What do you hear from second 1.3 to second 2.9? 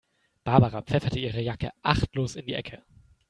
Jacke achtlos in die Ecke.